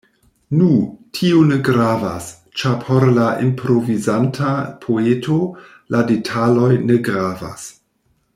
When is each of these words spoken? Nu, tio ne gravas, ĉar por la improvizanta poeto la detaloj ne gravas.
Nu, 0.59 0.67
tio 1.17 1.41
ne 1.49 1.57
gravas, 1.67 2.29
ĉar 2.61 2.73
por 2.87 3.05
la 3.19 3.27
improvizanta 3.49 4.55
poeto 4.87 5.39
la 5.97 6.03
detaloj 6.13 6.73
ne 6.89 6.99
gravas. 7.11 7.73